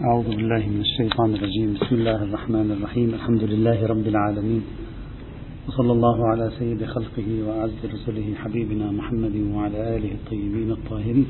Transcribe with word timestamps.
أعوذ 0.00 0.28
بالله 0.28 0.68
من 0.68 0.80
الشيطان 0.80 1.34
الرجيم. 1.34 1.74
بسم 1.74 1.94
الله 1.94 2.22
الرحمن 2.24 2.70
الرحيم. 2.72 3.08
الحمد 3.14 3.44
لله 3.44 3.86
رب 3.86 4.06
العالمين. 4.06 4.62
وصلى 5.68 5.92
الله 5.92 6.26
على 6.26 6.50
سيد 6.58 6.84
خلقه 6.84 7.28
وأعز 7.46 7.80
رسله 7.84 8.34
حبيبنا 8.34 8.92
محمد 8.92 9.36
وعلى 9.54 9.96
آله 9.96 10.12
الطيبين 10.12 10.70
الطاهرين. 10.72 11.26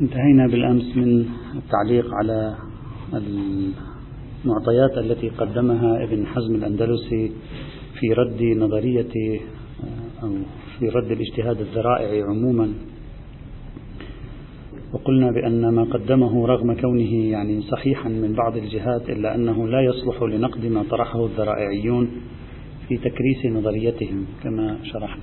انتهينا 0.00 0.46
بالأمس 0.46 0.96
من 0.96 1.26
التعليق 1.54 2.06
على 2.14 2.54
المعطيات 3.14 4.98
التي 4.98 5.28
قدمها 5.28 6.04
ابن 6.04 6.26
حزم 6.26 6.54
الأندلسي 6.54 7.32
في 7.98 8.06
رد 8.12 8.42
نظرية 8.42 9.14
أو 10.22 10.30
في 10.78 10.88
رد 10.88 11.10
الاجتهاد 11.10 11.60
الذرائعي 11.60 12.22
عموما. 12.22 12.91
وقلنا 14.92 15.30
بأن 15.30 15.68
ما 15.68 15.84
قدمه 15.84 16.46
رغم 16.46 16.74
كونه 16.74 17.14
يعني 17.14 17.62
صحيحا 17.62 18.08
من 18.08 18.32
بعض 18.32 18.56
الجهات 18.56 19.10
إلا 19.10 19.34
أنه 19.34 19.68
لا 19.68 19.80
يصلح 19.80 20.22
لنقد 20.22 20.66
ما 20.66 20.84
طرحه 20.90 21.26
الذرائعيون 21.26 22.10
في 22.88 22.96
تكريس 22.96 23.46
نظريتهم 23.46 24.26
كما 24.42 24.78
شرحنا. 24.84 25.22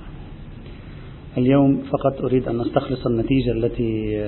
اليوم 1.38 1.82
فقط 1.82 2.24
أريد 2.24 2.48
أن 2.48 2.58
نستخلص 2.58 3.06
النتيجة 3.06 3.52
التي 3.52 4.24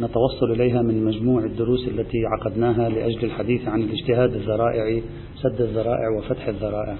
نتوصل 0.00 0.52
إليها 0.52 0.82
من 0.82 1.04
مجموع 1.04 1.44
الدروس 1.44 1.88
التي 1.88 2.18
عقدناها 2.26 2.88
لأجل 2.88 3.24
الحديث 3.24 3.68
عن 3.68 3.82
الاجتهاد 3.82 4.34
الذرائعي، 4.34 5.02
سد 5.42 5.60
الذرائع 5.60 6.08
وفتح 6.18 6.48
الذرائع. 6.48 6.96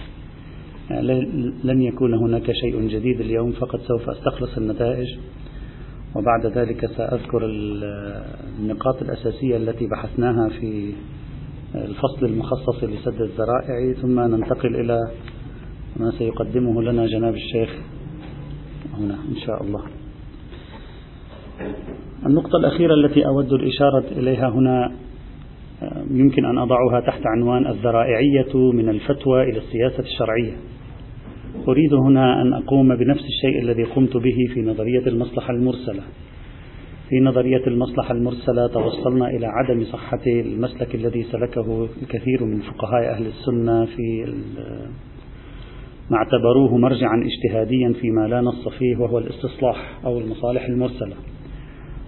لن 1.64 1.82
يكون 1.82 2.14
هناك 2.14 2.52
شيء 2.52 2.88
جديد 2.88 3.20
اليوم 3.20 3.52
فقط 3.52 3.80
سوف 3.80 4.10
أستخلص 4.10 4.58
النتائج 4.58 5.06
وبعد 6.14 6.46
ذلك 6.46 6.86
سأذكر 6.86 7.40
النقاط 8.58 9.02
الأساسية 9.02 9.56
التي 9.56 9.86
بحثناها 9.86 10.48
في 10.48 10.94
الفصل 11.74 12.26
المخصص 12.26 12.84
لسد 12.84 13.20
الذرائع 13.20 13.92
ثم 14.02 14.20
ننتقل 14.20 14.76
إلى 14.76 14.98
ما 15.96 16.10
سيقدمه 16.10 16.82
لنا 16.82 17.06
جناب 17.06 17.34
الشيخ 17.34 17.70
هنا 18.98 19.14
إن 19.14 19.36
شاء 19.46 19.62
الله. 19.62 19.82
النقطة 22.26 22.56
الأخيرة 22.56 22.94
التي 22.94 23.26
أود 23.26 23.52
الإشارة 23.52 24.04
إليها 24.12 24.48
هنا 24.48 24.92
يمكن 26.10 26.44
أن 26.44 26.58
أضعها 26.58 27.00
تحت 27.06 27.22
عنوان 27.26 27.66
الذرائعية 27.66 28.72
من 28.72 28.88
الفتوى 28.88 29.42
إلى 29.42 29.58
السياسة 29.58 30.02
الشرعية. 30.02 30.56
أريد 31.68 31.94
هنا 31.94 32.42
أن 32.42 32.52
أقوم 32.52 32.96
بنفس 32.96 33.24
الشيء 33.24 33.62
الذي 33.62 33.84
قمت 33.84 34.16
به 34.16 34.36
في 34.54 34.62
نظرية 34.62 35.06
المصلحة 35.06 35.50
المرسلة. 35.54 36.02
في 37.08 37.20
نظرية 37.20 37.66
المصلحة 37.66 38.14
المرسلة 38.14 38.66
توصلنا 38.66 39.28
إلى 39.30 39.46
عدم 39.46 39.84
صحة 39.84 40.20
المسلك 40.26 40.94
الذي 40.94 41.22
سلكه 41.22 41.88
الكثير 42.02 42.44
من 42.44 42.60
فقهاء 42.60 43.10
أهل 43.10 43.26
السنة 43.26 43.84
في 43.84 44.34
ما 46.10 46.16
اعتبروه 46.16 46.76
مرجعا 46.76 47.22
اجتهاديا 47.24 47.92
فيما 48.00 48.28
لا 48.28 48.40
نص 48.40 48.68
فيه 48.68 48.96
وهو 48.96 49.18
الاستصلاح 49.18 50.00
أو 50.04 50.18
المصالح 50.18 50.64
المرسلة. 50.64 51.14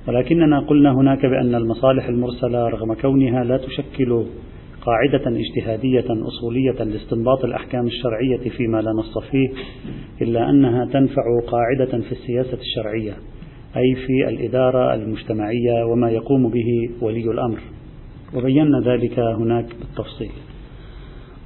ولكننا 0.09 0.61
قلنا 0.61 0.93
هناك 0.93 1.27
بأن 1.27 1.55
المصالح 1.55 2.09
المرسلة 2.09 2.69
رغم 2.69 2.95
كونها 2.95 3.45
لا 3.45 3.57
تشكل 3.57 4.25
قاعدة 4.87 5.41
اجتهادية 5.41 6.05
أصولية 6.27 6.85
لاستنباط 6.85 7.45
الأحكام 7.45 7.87
الشرعية 7.87 8.51
فيما 8.57 8.79
لا 8.79 8.91
نص 8.93 9.19
فيه 9.31 9.49
إلا 10.23 10.51
أنها 10.51 10.85
تنفع 10.85 11.23
قاعدة 11.47 12.01
في 12.01 12.13
السياسة 12.13 12.59
الشرعية 12.61 13.13
أي 13.77 13.95
في 14.07 14.29
الإدارة 14.29 14.95
المجتمعية 14.95 15.85
وما 15.87 16.11
يقوم 16.11 16.49
به 16.49 16.91
ولي 17.01 17.31
الأمر. 17.31 17.59
وبينا 18.35 18.81
ذلك 18.81 19.19
هناك 19.19 19.67
بالتفصيل. 19.81 20.31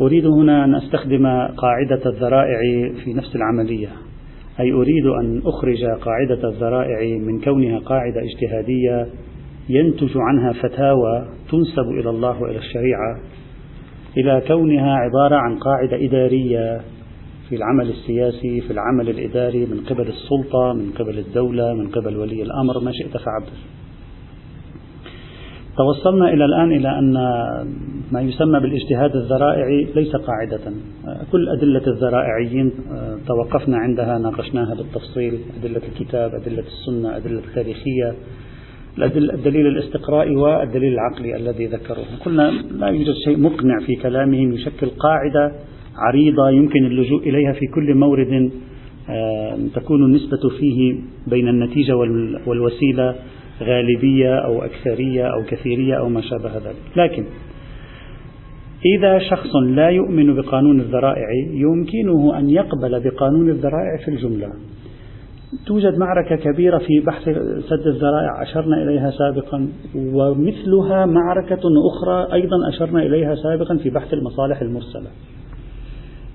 أريد 0.00 0.26
هنا 0.26 0.64
أن 0.64 0.74
أستخدم 0.74 1.26
قاعدة 1.56 2.00
الذرائع 2.06 2.58
في 3.04 3.14
نفس 3.14 3.36
العملية 3.36 3.88
أي 4.60 4.72
أريد 4.72 5.06
أن 5.06 5.42
أخرج 5.44 5.84
قاعدة 5.84 6.48
الذرائع 6.48 7.18
من 7.18 7.40
كونها 7.40 7.78
قاعدة 7.78 8.22
اجتهادية 8.22 9.06
ينتج 9.70 10.10
عنها 10.16 10.52
فتاوى 10.52 11.26
تنسب 11.50 11.90
إلى 12.00 12.10
الله 12.10 12.42
وإلى 12.42 12.58
الشريعة 12.58 13.20
إلى 14.18 14.42
كونها 14.48 14.94
عبارة 14.94 15.36
عن 15.36 15.58
قاعدة 15.58 16.04
إدارية 16.06 16.80
في 17.48 17.56
العمل 17.56 17.90
السياسي 17.90 18.60
في 18.60 18.70
العمل 18.70 19.08
الإداري 19.08 19.66
من 19.66 19.80
قبل 19.90 20.08
السلطة 20.08 20.72
من 20.72 20.90
قبل 20.98 21.18
الدولة 21.18 21.74
من 21.74 21.88
قبل 21.88 22.16
ولي 22.16 22.42
الأمر 22.42 22.80
ما 22.84 22.92
شئت 22.92 23.16
فعبر 23.16 23.52
توصلنا 25.76 26.28
إلى 26.28 26.44
الآن 26.44 26.72
إلى 26.72 26.98
أن 26.98 27.12
ما 28.12 28.20
يسمى 28.20 28.60
بالاجتهاد 28.60 29.16
الذرائعي 29.16 29.88
ليس 29.94 30.16
قاعدة. 30.16 30.60
كل 31.32 31.48
أدلة 31.48 31.86
الذرائعيين 31.86 32.72
توقفنا 33.26 33.76
عندها 33.76 34.18
ناقشناها 34.18 34.74
بالتفصيل 34.74 35.38
أدلة 35.60 35.80
الكتاب 35.92 36.34
أدلة 36.34 36.64
السنة 36.66 37.16
أدلة 37.16 37.38
التاريخية. 37.38 38.14
الدليل 39.06 39.66
الاستقرائي 39.66 40.36
والدليل 40.36 40.92
العقلي 40.92 41.36
الذي 41.36 41.66
ذكروه. 41.66 42.06
قلنا 42.24 42.52
لا 42.78 42.86
يوجد 42.86 43.14
شيء 43.24 43.38
مقنع 43.40 43.78
في 43.86 43.94
كلامهم 43.94 44.52
يشكل 44.52 44.86
قاعدة 44.86 45.52
عريضة 45.96 46.50
يمكن 46.50 46.86
اللجوء 46.86 47.28
إليها 47.28 47.52
في 47.52 47.66
كل 47.66 47.94
مورد 47.94 48.50
تكون 49.74 50.04
النسبة 50.04 50.48
فيه 50.58 50.94
بين 51.26 51.48
النتيجة 51.48 51.96
والوسيلة 52.46 53.14
غالبية 53.62 54.34
أو 54.34 54.62
أكثرية 54.62 55.26
أو 55.26 55.42
كثيرية 55.48 55.94
أو 55.94 56.08
ما 56.08 56.20
شابه 56.20 56.54
ذلك. 56.54 56.76
لكن 56.96 57.24
إذا 58.98 59.18
شخص 59.18 59.56
لا 59.56 59.88
يؤمن 59.88 60.34
بقانون 60.34 60.80
الذرائع 60.80 61.26
يمكنه 61.52 62.38
أن 62.38 62.50
يقبل 62.50 63.00
بقانون 63.04 63.48
الذرائع 63.48 63.96
في 64.04 64.10
الجملة. 64.10 64.48
توجد 65.66 65.98
معركة 65.98 66.36
كبيرة 66.36 66.78
في 66.78 67.00
بحث 67.06 67.22
سد 67.68 67.86
الذرائع. 67.86 68.42
أشرنا 68.42 68.82
إليها 68.82 69.10
سابقا 69.10 69.68
ومثلها 69.96 71.06
معركة 71.06 71.60
أخرى 71.90 72.32
أيضا 72.32 72.68
أشرنا 72.68 73.02
إليها 73.02 73.34
سابقا 73.34 73.76
في 73.76 73.90
بحث 73.90 74.14
المصالح 74.14 74.60
المرسلة. 74.60 75.10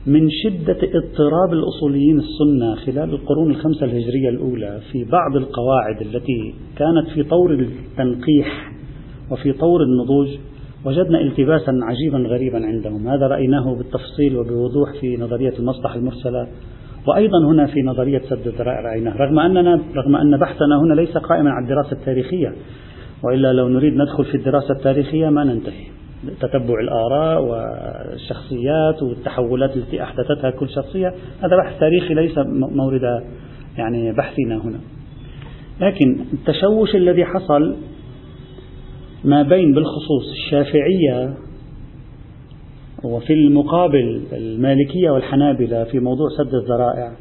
من 0.07 0.29
شدة 0.29 0.77
اضطراب 0.83 1.53
الأصوليين 1.53 2.19
السنة 2.19 2.75
خلال 2.75 3.13
القرون 3.13 3.51
الخمسة 3.51 3.85
الهجرية 3.85 4.29
الأولى 4.29 4.79
في 4.91 5.03
بعض 5.03 5.35
القواعد 5.35 6.01
التي 6.01 6.53
كانت 6.77 7.07
في 7.13 7.23
طور 7.23 7.51
التنقيح 7.51 8.71
وفي 9.31 9.53
طور 9.53 9.83
النضوج 9.83 10.27
وجدنا 10.85 11.21
التباسا 11.21 11.71
عجيبا 11.83 12.17
غريبا 12.17 12.65
عندهم. 12.65 13.07
هذا 13.07 13.27
رأيناه 13.27 13.75
بالتفصيل 13.75 14.37
وبوضوح 14.37 14.99
في 15.01 15.17
نظرية 15.17 15.53
المصلحة 15.59 15.95
المرسلة؟ 15.95 16.47
وأيضا 17.07 17.45
هنا 17.47 17.65
في 17.65 17.81
نظرية 17.81 18.19
سد 18.19 18.47
الذرائع 18.47 18.81
رأيناه 18.81 19.17
رغم 19.17 19.39
أننا 19.39 19.81
رغم 19.95 20.15
أن 20.15 20.37
بحثنا 20.37 20.79
هنا 20.81 20.93
ليس 20.93 21.17
قائما 21.17 21.51
على 21.51 21.63
الدراسة 21.63 21.91
التاريخية 21.91 22.53
وإلا 23.23 23.53
لو 23.53 23.69
نريد 23.69 23.93
ندخل 23.93 24.25
في 24.25 24.35
الدراسة 24.37 24.73
التاريخية 24.73 25.29
ما 25.29 25.43
ننتهي. 25.43 25.85
تتبع 26.41 26.79
الآراء 26.79 27.43
والشخصيات 27.43 29.03
والتحولات 29.03 29.77
التي 29.77 30.03
أحدثتها 30.03 30.49
كل 30.51 30.69
شخصية 30.69 31.13
هذا 31.43 31.57
بحث 31.57 31.79
تاريخي 31.79 32.13
ليس 32.13 32.37
مورد 32.47 33.23
يعني 33.77 34.11
بحثنا 34.11 34.55
هنا. 34.55 34.79
لكن 35.81 36.19
التشوش 36.33 36.95
الذي 36.95 37.25
حصل 37.25 37.75
ما 39.23 39.41
بين 39.41 39.73
بالخصوص 39.73 40.31
الشافعية 40.31 41.33
وفي 43.05 43.33
المقابل 43.33 44.21
المالكية 44.33 45.09
والحنابلة 45.09 45.83
في 45.83 45.99
موضوع 45.99 46.27
سد 46.37 46.53
الذرائع. 46.53 47.11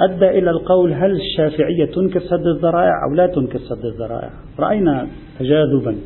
أدى 0.00 0.38
إلى 0.38 0.50
القول 0.50 0.92
هل 0.92 1.10
الشافعية 1.10 1.84
تنكر 1.84 2.20
سد 2.20 2.46
الذرائع 2.56 2.92
أو 3.08 3.14
لا 3.14 3.26
تنكر 3.26 3.58
سد 3.58 3.84
الذرائع؟ 3.84 4.30
رأينا 4.58 5.06
تجاذبا. 5.38 5.96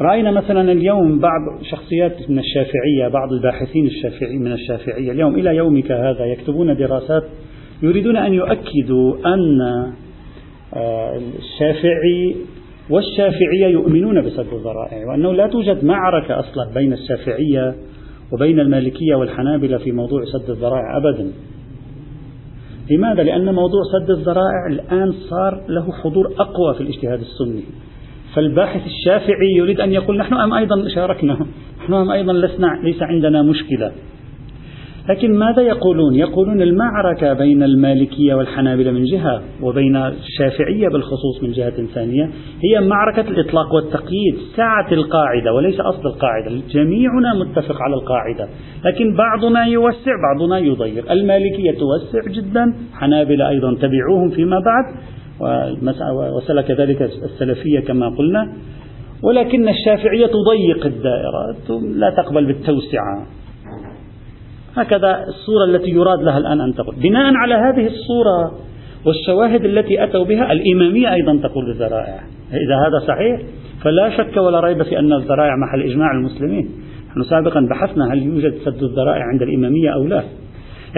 رأينا 0.00 0.30
مثلا 0.30 0.72
اليوم 0.72 1.18
بعض 1.18 1.62
شخصيات 1.62 2.30
من 2.30 2.38
الشافعية 2.38 3.08
بعض 3.08 3.32
الباحثين 3.32 3.86
الشافعي 3.86 4.38
من 4.38 4.52
الشافعية 4.52 5.12
اليوم 5.12 5.34
إلى 5.34 5.56
يومك 5.56 5.92
هذا 5.92 6.24
يكتبون 6.24 6.76
دراسات 6.76 7.24
يريدون 7.82 8.16
أن 8.16 8.34
يؤكدوا 8.34 9.16
أن 9.26 9.92
الشافعي 11.38 12.36
والشافعية 12.90 13.66
يؤمنون 13.66 14.20
بسد 14.20 14.46
الذرائع 14.52 15.06
وأنه 15.06 15.32
لا 15.32 15.46
توجد 15.46 15.84
معركة 15.84 16.38
أصلا 16.40 16.74
بين 16.74 16.92
الشافعية 16.92 17.74
وبين 18.32 18.60
المالكية 18.60 19.14
والحنابلة 19.14 19.78
في 19.78 19.92
موضوع 19.92 20.24
سد 20.24 20.50
الذرائع 20.50 20.96
أبدا. 20.96 21.32
لماذا؟ 22.90 23.22
لأن 23.22 23.54
موضوع 23.54 23.80
سد 23.92 24.10
الذرائع 24.10 24.66
الآن 24.70 25.12
صار 25.12 25.64
له 25.68 25.92
حضور 25.92 26.32
أقوى 26.38 26.74
في 26.74 26.80
الاجتهاد 26.80 27.20
السني. 27.20 27.62
فالباحث 28.34 28.86
الشافعي 28.86 29.52
يريد 29.56 29.80
أن 29.80 29.92
يقول 29.92 30.18
نحن 30.18 30.34
أم 30.34 30.52
أيضا 30.52 30.88
شاركنا 30.94 31.46
نحن 31.78 31.92
أم 31.92 32.10
أيضا 32.10 32.32
لسنا 32.32 32.80
ليس 32.82 33.02
عندنا 33.02 33.42
مشكلة. 33.42 33.92
لكن 35.08 35.38
ماذا 35.38 35.62
يقولون؟ 35.62 36.14
يقولون 36.14 36.62
المعركة 36.62 37.32
بين 37.32 37.62
المالكية 37.62 38.34
والحنابلة 38.34 38.90
من 38.90 39.04
جهة 39.04 39.42
وبين 39.62 39.96
الشافعية 39.96 40.88
بالخصوص 40.88 41.42
من 41.42 41.52
جهة 41.52 41.86
ثانية 41.94 42.30
هي 42.64 42.80
معركة 42.80 43.20
الإطلاق 43.20 43.74
والتقييد 43.74 44.36
سعة 44.56 44.92
القاعدة 44.92 45.52
وليس 45.52 45.80
أصل 45.80 46.06
القاعدة 46.06 46.50
جميعنا 46.70 47.34
متفق 47.34 47.82
على 47.82 47.94
القاعدة 47.94 48.48
لكن 48.84 49.16
بعضنا 49.16 49.64
يوسع 49.66 50.12
بعضنا 50.22 50.58
يضيق 50.58 51.12
المالكية 51.12 51.70
توسع 51.70 52.32
جدا 52.32 52.74
حنابلة 52.92 53.48
أيضا 53.48 53.74
تبعوهم 53.74 54.30
فيما 54.30 54.60
بعد 54.60 54.84
وسلك 56.36 56.70
ذلك 56.70 57.02
السلفية 57.02 57.80
كما 57.80 58.08
قلنا 58.08 58.52
ولكن 59.22 59.68
الشافعية 59.68 60.26
تضيق 60.26 60.86
الدائرة 60.86 61.56
لا 61.94 62.10
تقبل 62.10 62.46
بالتوسعة 62.46 63.26
هكذا 64.76 65.24
الصورة 65.28 65.64
التي 65.64 65.90
يراد 65.90 66.22
لها 66.22 66.38
الآن 66.38 66.60
أن 66.60 66.74
تقول. 66.74 66.94
بناء 66.94 67.34
على 67.34 67.54
هذه 67.54 67.86
الصورة 67.86 68.52
والشواهد 69.06 69.64
التي 69.64 70.04
أتوا 70.04 70.24
بها 70.24 70.52
الإمامية 70.52 71.14
أيضا 71.14 71.36
تقول 71.48 71.70
الذرائع 71.70 72.20
إذا 72.52 72.76
هذا 72.86 73.06
صحيح 73.06 73.40
فلا 73.82 74.10
شك 74.16 74.36
ولا 74.36 74.60
ريب 74.60 74.82
في 74.82 74.98
أن 74.98 75.12
الذرائع 75.12 75.56
محل 75.56 75.82
إجماع 75.82 76.10
المسلمين. 76.10 76.68
نحن 77.10 77.22
سابقا 77.22 77.60
بحثنا 77.60 78.12
هل 78.12 78.22
يوجد 78.22 78.54
سد 78.64 78.82
الذرائع 78.82 79.22
عند 79.32 79.42
الإمامية 79.42 79.90
أو 79.94 80.06
لا. 80.06 80.22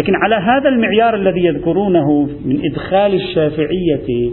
لكن 0.00 0.12
على 0.14 0.34
هذا 0.34 0.68
المعيار 0.68 1.14
الذي 1.14 1.44
يذكرونه 1.44 2.28
من 2.44 2.60
إدخال 2.72 3.14
الشافعية 3.14 4.30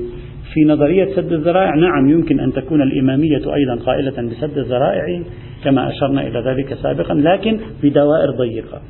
في 0.54 0.66
نظرية 0.66 1.16
سد 1.16 1.34
الذرائع 1.34 1.76
نعم 1.76 2.10
يمكن 2.10 2.40
أن 2.40 2.54
تكون 2.54 2.82
الإمامية 2.82 3.54
أيضا 3.56 3.84
قائلة 3.86 4.30
بسد 4.30 4.58
الذرائع 4.58 5.22
كما 5.64 5.90
أشرنا 5.90 6.28
إلى 6.28 6.40
ذلك 6.40 6.74
سابقا 6.74 7.14
لكن 7.14 7.60
بدوائر 7.84 8.32
ضيقة. 8.32 8.82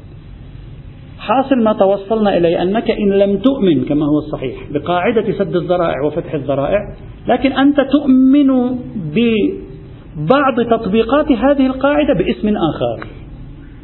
حاصل 1.25 1.63
ما 1.63 1.74
توصلنا 1.74 2.38
إليه 2.38 2.62
أنك 2.62 2.92
إن 2.92 3.10
لم 3.10 3.38
تؤمن 3.38 3.86
كما 3.86 4.06
هو 4.06 4.18
الصحيح 4.18 4.56
بقاعدة 4.72 5.31
سد 5.31 5.56
الذرائع 5.56 6.01
وفتح 6.06 6.33
الذرائع 6.33 6.80
لكن 7.27 7.51
أنت 7.51 7.81
تؤمن 7.81 8.75
ببعض 9.16 10.62
تطبيقات 10.72 11.31
هذه 11.31 11.66
القاعدة 11.66 12.13
باسم 12.13 12.48
آخر. 12.48 13.07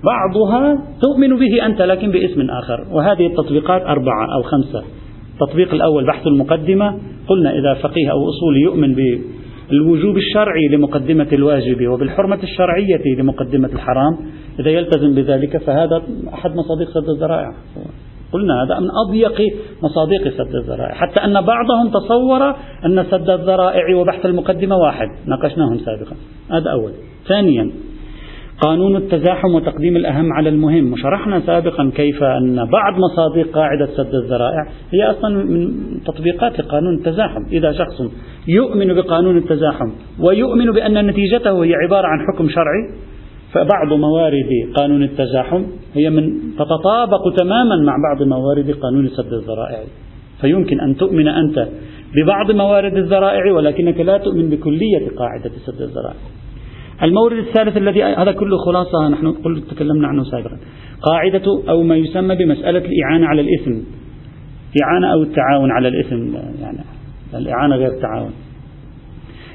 بعضها 0.04 0.84
تؤمن 1.02 1.40
به 1.40 1.66
أنت 1.66 1.82
لكن 1.82 2.12
باسم 2.12 2.42
آخر. 2.42 2.86
وهذه 2.92 3.28
التطبيقات 3.28 3.82
أربعة 3.82 4.26
أو 4.36 4.42
خمسة. 4.42 4.84
التطبيق 5.34 5.74
الأول 5.74 6.08
بحث 6.08 6.28
المقدمة 6.28 6.98
قلنا 7.28 7.52
إذا 7.52 7.74
فقيه 7.82 8.12
أو 8.12 8.30
أصولي 8.30 8.62
يؤمن 8.62 8.94
بالوجوب 9.72 10.18
الشرعي 10.18 10.68
لمقدمة 10.72 11.28
الواجب 11.34 11.88
وبالحرمة 11.88 12.40
الشرعية 12.44 13.16
لمقدمة 13.18 13.70
الحرام 13.74 14.18
إذا 14.60 14.70
يلتزم 14.70 15.16
بذلك 15.16 15.58
فهذا 15.58 16.02
أحد 16.34 16.52
مصادق 16.52 16.90
سد 16.94 17.10
الذرائع. 17.10 17.52
قلنا 18.32 18.64
هذا 18.64 18.80
من 18.80 18.88
أضيق 19.08 19.42
مصادق 19.84 20.30
سد 20.38 20.56
الذرائع. 20.56 20.94
حتى 20.94 21.20
أن 21.20 21.42
بعضهم 21.42 21.90
تصور 21.90 22.56
أن 22.86 23.06
سد 23.12 23.30
الذرائع 23.30 23.96
وبحث 23.96 24.26
المقدمة 24.26 24.76
واحد 24.76 25.08
ناقشناهم 25.26 25.78
سابقا. 25.78 26.16
هذا 26.52 26.72
أول. 26.72 26.92
ثانيا 27.28 27.72
قانون 28.62 28.96
التزاحم 28.96 29.56
وتقديم 29.56 29.96
الأهم 29.96 30.34
على 30.34 30.50
المهم. 30.50 30.94
وشرحنا 30.94 31.40
سابقا 31.40 31.92
كيف 31.96 32.24
أن 32.24 32.56
بعض 32.56 32.94
مصادق 33.00 33.52
قاعدة 33.52 33.86
سد 33.86 34.16
الذرائع 34.16 34.68
هي 34.94 35.12
أصلا 35.12 35.46
من 35.46 35.74
تطبيقات 36.06 36.60
لقانون 36.60 36.96
التزاحم. 36.96 37.46
إذا 37.52 37.72
شخص 37.72 38.02
يؤمن 38.48 38.94
بقانون 38.94 39.38
التزاحم 39.38 39.92
ويؤمن 40.20 40.72
بأن 40.72 41.08
نتيجته 41.08 41.64
هي 41.64 41.74
عبارة 41.74 42.08
عن 42.08 42.20
حكم 42.28 42.50
شرعي 42.50 42.84
فبعض 43.54 43.94
موارد 43.94 44.50
قانون 44.76 45.04
التزاحم 45.04 45.64
هي 45.94 46.10
من 46.10 46.34
تتطابق 46.60 47.36
تماما 47.38 47.76
مع 47.76 47.96
بعض 48.10 48.28
موارد 48.28 48.72
قانون 48.72 49.08
سد 49.08 49.34
الذرائع. 49.34 49.80
فيمكن 50.42 50.80
أن 50.80 50.96
تؤمن 50.98 51.28
أنت 51.28 51.68
ببعض 52.16 52.52
موارد 52.52 52.98
الذرائع 52.98 53.54
ولكنك 53.54 54.00
لا 54.00 54.18
تؤمن 54.18 54.50
بكلية 54.50 55.10
قاعدة 55.18 55.52
سد 55.66 55.82
الذرائع. 55.82 56.41
المورد 57.04 57.38
الثالث 57.38 57.78
الذي 57.78 58.04
هذا 58.04 58.32
كله 58.32 58.58
خلاصة 58.58 59.10
نحن 59.10 59.32
قل 59.32 59.62
تكلمنا 59.62 60.08
عنه 60.08 60.24
سابقا. 60.24 60.58
قاعدة 61.02 61.64
أو 61.70 61.84
ما 61.84 61.96
يسمى 61.96 62.36
بمسألة 62.36 62.86
الإعانة 62.86 63.28
على 63.28 63.42
الإثم. 63.42 63.72
إعانة 64.84 65.14
أو 65.14 65.24
التعاون 65.24 65.72
على 65.72 65.88
الإثم 65.88 66.36
يعني 66.62 66.78
الإعانة 67.34 67.76
غير 67.76 67.88
التعاون. 67.88 68.32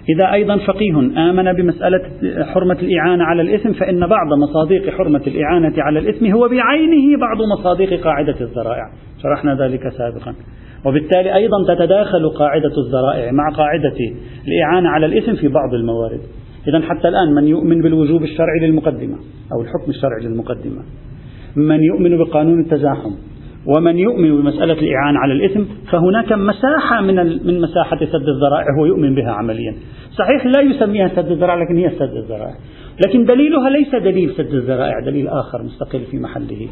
إذا 0.09 0.33
أيضا 0.33 0.57
فقيه 0.57 0.99
آمن 1.31 1.53
بمسألة 1.53 2.03
حرمة 2.45 2.79
الإعانة 2.83 3.25
على 3.25 3.43
الإثم 3.43 3.73
فإن 3.73 4.07
بعض 4.07 4.27
مصادق 4.43 4.91
حرمة 4.91 5.23
الإعانة 5.27 5.75
على 5.79 5.99
الإثم 5.99 6.27
هو 6.27 6.49
بعينه 6.49 7.21
بعض 7.21 7.37
مصادق 7.59 7.95
قاعدة 7.95 8.37
الذرائع. 8.41 8.85
شرحنا 9.23 9.55
ذلك 9.55 9.89
سابقا. 9.89 10.35
وبالتالي 10.85 11.35
أيضا 11.35 11.75
تتداخل 11.75 12.29
قاعدة 12.29 12.73
الذرائع 12.87 13.33
مع 13.33 13.51
قاعدة 13.57 13.97
الإعانة 14.49 14.89
على 14.89 15.07
الإثم 15.07 15.35
في 15.35 15.49
بعض 15.49 15.75
الموارد. 15.75 16.21
إذا 16.69 16.81
حتى 16.81 17.09
الآن 17.09 17.35
من 17.35 17.49
يؤمن 17.49 17.83
بالوجوب 17.83 18.23
الشرعي 18.23 18.59
للمقدمة 18.63 19.17
أو 19.53 19.63
الحكم 19.63 19.91
الشرعي 19.91 20.25
للمقدمة 20.25 20.83
من 21.57 21.83
يؤمن 21.83 22.19
بقانون 22.19 22.61
التزاحم 22.61 23.11
ومن 23.77 23.99
يؤمن 23.99 24.43
بمسألة 24.43 24.73
الإعانة 24.73 25.19
على 25.19 25.33
الإثم 25.33 25.63
فهناك 25.91 26.33
مساحة 26.33 27.01
من 27.01 27.17
من 27.47 27.61
مساحة 27.61 27.99
سد 27.99 28.29
الذرائع 28.29 28.67
هو 28.79 28.87
يؤمن 28.87 29.15
بها 29.15 29.33
عمليا. 29.33 29.75
صحيح 30.19 30.47
لا 30.47 30.61
يسميها 30.61 31.09
سد 31.09 31.31
الذرائع 31.31 31.63
لكن 31.63 31.77
هي 31.77 31.91
سد 31.91 32.17
الذرائع. 32.17 32.55
لكن 33.07 33.25
دليلها 33.25 33.71
ليس 33.71 33.95
دليل 33.95 34.31
سد 34.31 34.55
الذرائع 34.55 35.01
دليل 35.01 35.29
آخر 35.29 35.63
مستقل 35.63 36.01
في 36.11 36.19
محله. 36.19 36.69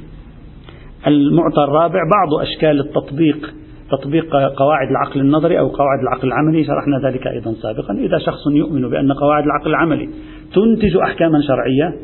المعطى 1.07 1.65
الرابع 1.65 2.01
بعض 2.17 2.43
أشكال 2.43 2.81
التطبيق 2.81 3.55
تطبيق 3.97 4.37
قواعد 4.57 4.89
العقل 4.91 5.21
النظري 5.21 5.59
أو 5.59 5.69
قواعد 5.69 5.99
العقل 6.03 6.29
العملي 6.29 6.65
شرحنا 6.65 7.09
ذلك 7.09 7.27
أيضا 7.27 7.53
سابقا. 7.53 7.95
إذا 7.95 8.19
شخص 8.19 8.47
يؤمن 8.47 8.91
بأن 8.91 9.13
قواعد 9.13 9.45
العقل 9.45 9.71
العملي 9.71 10.09
تنتج 10.55 10.97
أحكاما 10.97 11.41
شرعية 11.41 11.95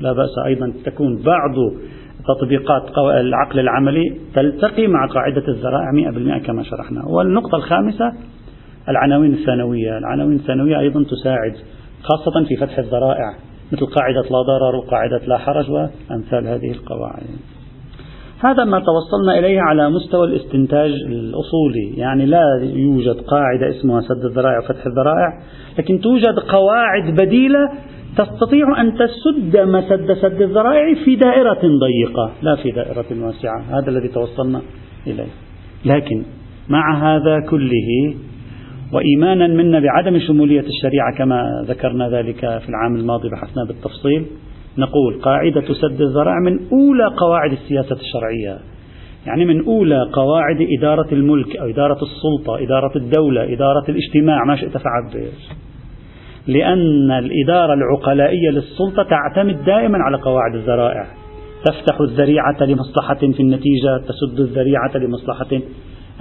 لا 0.00 0.12
بأس 0.12 0.34
أيضا 0.46 0.72
تكون 0.84 1.22
بعض 1.22 1.54
تطبيقات 2.28 2.82
العقل 3.20 3.60
العملي 3.60 4.16
تلتقي 4.34 4.86
مع 4.86 5.06
قاعدة 5.06 5.48
الذرائع 5.48 5.92
100% 5.92 6.46
كما 6.46 6.62
شرحنا. 6.62 7.04
والنقطة 7.06 7.56
الخامسة 7.56 8.12
العناوين 8.88 9.32
الثانوية. 9.32 9.98
العناوين 9.98 10.36
الثانوية 10.36 10.80
أيضا 10.80 11.02
تساعد 11.02 11.54
خاصة 12.02 12.44
في 12.48 12.56
فتح 12.56 12.78
الذرائع 12.78 13.34
مثل 13.72 13.86
قاعدة 13.86 14.22
لا 14.22 14.42
ضرر 14.42 14.76
وقاعدة 14.76 15.26
لا 15.26 15.38
حرج 15.38 15.70
وأمثال 15.70 16.46
هذه 16.46 16.70
القواعد. 16.70 17.55
هذا 18.40 18.64
ما 18.64 18.80
توصلنا 18.80 19.38
إليه 19.38 19.60
على 19.60 19.90
مستوى 19.90 20.26
الاستنتاج 20.26 20.90
الأصولي. 20.90 21.96
يعني 21.96 22.26
لا 22.26 22.42
يوجد 22.62 23.20
قاعدة 23.20 23.70
اسمها 23.70 24.00
سد 24.00 24.24
الذرائع 24.24 24.58
وفتح 24.58 24.86
الذرائع 24.86 25.40
لكن 25.78 26.00
توجد 26.00 26.38
قواعد 26.48 27.20
بديلة 27.20 27.70
تستطيع 28.16 28.80
أن 28.80 28.94
تسد 28.94 29.56
مسد 29.56 30.12
سد 30.12 30.42
الذرائع 30.42 31.04
في 31.04 31.16
دائرة 31.16 31.60
ضيقة 31.62 32.32
لا 32.42 32.56
في 32.56 32.70
دائرة 32.70 33.26
واسعة. 33.26 33.60
هذا 33.70 33.90
الذي 33.90 34.08
توصلنا 34.08 34.62
إليه. 35.06 35.32
لكن 35.84 36.22
مع 36.68 37.16
هذا 37.16 37.40
كله 37.40 38.14
وإيمانا 38.92 39.46
منا 39.46 39.80
بعدم 39.80 40.18
شمولية 40.18 40.64
الشريعة 40.66 41.16
كما 41.18 41.64
ذكرنا 41.68 42.08
ذلك 42.08 42.40
في 42.40 42.68
العام 42.68 42.96
الماضي 42.96 43.28
بحثنا 43.28 43.64
بالتفصيل 43.64 44.26
نقول 44.78 45.20
قاعدة 45.22 45.74
سد 45.74 46.00
الذرائع 46.00 46.38
من 46.38 46.58
أولى 46.72 47.06
قواعد 47.16 47.52
السياسة 47.52 47.96
الشرعية. 47.96 48.58
يعني 49.26 49.44
من 49.44 49.64
أولى 49.64 50.10
قواعد 50.12 50.66
إدارة 50.78 51.06
الملك 51.12 51.56
أو 51.56 51.68
إدارة 51.68 51.98
السلطة 52.02 52.64
إدارة 52.64 52.92
الدولة 52.96 53.52
إدارة 53.52 53.84
الاجتماع 53.88 54.44
ما 54.44 54.56
شئت 54.56 54.76
فعبر 54.76 55.26
لأن 56.46 57.10
الإدارة 57.10 57.74
العقلائية 57.74 58.50
للسلطة 58.50 59.02
تعتمد 59.02 59.64
دائما 59.64 59.98
على 59.98 60.16
قواعد 60.16 60.54
الذرائع 60.54 61.06
تفتح 61.64 62.00
الذريعة 62.00 62.56
لمصلحة 62.60 63.18
في 63.18 63.40
النتيجة 63.40 63.98
تسد 63.98 64.40
الذريعة 64.40 64.96
لمصلحة 64.96 65.60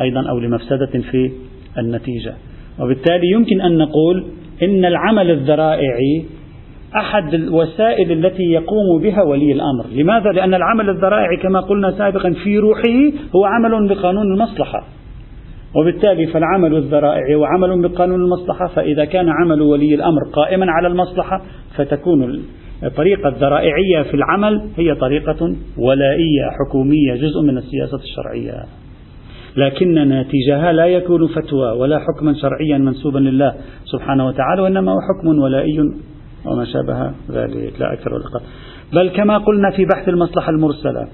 أيضا 0.01 0.29
أو 0.29 0.39
لمفسدة 0.39 1.01
في 1.11 1.31
النتيجة. 1.77 2.33
وبالتالي 2.79 3.31
يمكن 3.31 3.61
أن 3.61 3.77
نقول 3.77 4.25
إن 4.63 4.85
العمل 4.85 5.31
الذرائعي 5.31 6.25
أحد 6.95 7.33
الوسائل 7.33 8.11
التي 8.11 8.43
يقوم 8.43 9.01
بها 9.01 9.23
ولي 9.23 9.51
الأمر. 9.51 9.85
لماذا؟ 9.91 10.31
لأن 10.31 10.53
العمل 10.53 10.89
الذرائعي 10.89 11.37
كما 11.37 11.59
قلنا 11.59 11.91
سابقا 11.91 12.33
في 12.43 12.57
روحه 12.57 13.17
هو 13.35 13.45
عمل 13.45 13.87
بقانون 13.87 14.33
المصلحة. 14.33 14.83
وبالتالي 15.75 16.27
فالعمل 16.27 16.75
الذرائعي 16.75 17.35
هو 17.35 17.45
عمل 17.45 17.89
بقانون 17.89 18.21
المصلحة. 18.21 18.67
فإذا 18.67 19.05
كان 19.05 19.29
عمل 19.29 19.61
ولي 19.61 19.95
الأمر 19.95 20.21
قائما 20.33 20.65
على 20.71 20.87
المصلحة 20.87 21.41
فتكون 21.77 22.41
الطريقة 22.83 23.29
الذرائعية 23.29 24.01
في 24.01 24.13
العمل 24.13 24.61
هي 24.77 24.95
طريقة 24.95 25.55
ولائية 25.77 26.49
حكومية 26.59 27.13
جزء 27.13 27.41
من 27.41 27.57
السياسة 27.57 27.97
الشرعية. 27.97 28.65
لكن 29.57 30.07
ناتجها 30.07 30.71
لا 30.71 30.85
يكون 30.85 31.27
فتوى 31.27 31.71
ولا 31.71 31.99
حكما 31.99 32.33
شرعيا 32.33 32.77
منسوبا 32.77 33.19
لله 33.19 33.53
سبحانه 33.85 34.27
وتعالى 34.27 34.61
وإنما 34.61 34.91
هو 34.91 34.97
حكم 35.01 35.39
ولائي 35.39 35.79
وما 36.47 36.65
شابه 36.65 37.11
ذلك 37.31 37.73
لا 37.79 37.93
أكثر 37.93 38.13
ولا 38.13 38.23
أقل. 38.23 38.45
بل 38.93 39.09
كما 39.09 39.37
قلنا 39.37 39.71
في 39.71 39.85
بحث 39.85 40.09
المصلحة 40.09 40.49
المرسلة 40.49 41.07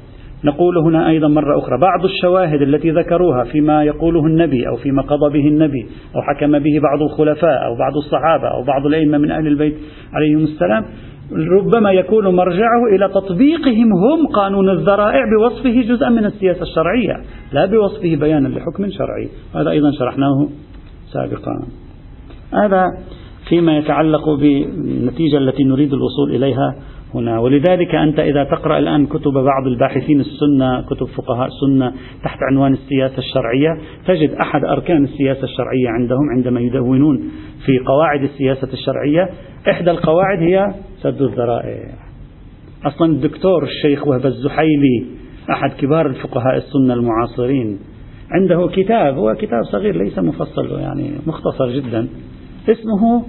نقول 0.43 0.77
هنا 0.77 1.09
أيضا 1.09 1.27
مرة 1.27 1.59
أخرى 1.59 1.77
بعض 1.77 2.05
الشواهد 2.05 2.61
التي 2.61 2.91
ذكروها 2.91 3.43
فيما 3.43 3.83
يقوله 3.83 4.25
النبي 4.25 4.67
أو 4.67 4.75
فيما 4.75 5.01
قضى 5.01 5.33
به 5.33 5.47
النبي 5.47 5.87
أو 6.15 6.21
حكم 6.21 6.59
به 6.59 6.79
بعض 6.83 7.01
الخلفاء 7.01 7.65
أو 7.65 7.77
بعض 7.77 7.97
الصحابة 7.97 8.47
أو 8.47 8.63
بعض 8.63 8.85
الأئمة 8.85 9.17
من 9.17 9.31
أهل 9.31 9.47
البيت 9.47 9.75
عليهم 10.13 10.43
السلام 10.43 10.85
ربما 11.31 11.91
يكون 11.91 12.35
مرجعه 12.35 12.85
إلى 12.95 13.07
تطبيقهم 13.07 13.93
هم 13.93 14.27
قانون 14.35 14.69
الذرائع 14.69 15.25
بوصفه 15.25 15.81
جزءا 15.81 16.09
من 16.09 16.25
السياسة 16.25 16.61
الشرعية 16.61 17.23
لا 17.53 17.65
بوصفه 17.65 18.15
بيانا 18.15 18.47
لحكم 18.47 18.89
شرعي. 18.89 19.29
هذا 19.55 19.69
أيضا 19.69 19.91
شرحناه 19.91 20.49
سابقا. 21.13 21.67
هذا 22.63 22.85
فيما 23.51 23.77
يتعلق 23.77 24.29
بالنتيجة 24.29 25.37
التي 25.37 25.63
نريد 25.63 25.93
الوصول 25.93 26.35
إليها 26.35 26.75
هنا. 27.13 27.39
ولذلك 27.39 27.95
أنت 27.95 28.19
إذا 28.19 28.43
تقرأ 28.43 28.77
الآن 28.77 29.05
كتب 29.05 29.33
بعض 29.33 29.67
الباحثين 29.67 30.19
السنة 30.19 30.81
كتب 30.81 31.05
فقهاء 31.05 31.47
السنة 31.47 31.93
تحت 32.23 32.37
عنوان 32.51 32.73
السياسة 32.73 33.17
الشرعية 33.17 33.77
تجد 34.07 34.31
أحد 34.45 34.65
أركان 34.65 35.03
السياسة 35.03 35.43
الشرعية 35.43 35.89
عندهم 35.89 36.29
عندما 36.35 36.59
يدونون 36.59 37.17
في 37.65 37.79
قواعد 37.85 38.23
السياسة 38.23 38.67
الشرعية. 38.73 39.29
إحدى 39.69 39.91
القواعد 39.91 40.39
هي 40.39 40.73
سد 41.01 41.21
الذرائع. 41.21 41.93
أصلا 42.85 43.11
الدكتور 43.11 43.63
الشيخ 43.63 44.07
وهب 44.07 44.25
الزحيلي 44.25 45.05
أحد 45.49 45.71
كبار 45.71 46.05
الفقهاء 46.07 46.57
السنة 46.57 46.93
المعاصرين 46.93 47.79
عنده 48.31 48.67
كتاب 48.67 49.17
هو 49.17 49.33
كتاب 49.33 49.63
صغير 49.71 49.95
ليس 50.03 50.19
مفصل 50.19 50.79
يعني 50.79 51.11
مختصر 51.27 51.69
جدا 51.69 52.07
اسمه 52.69 53.23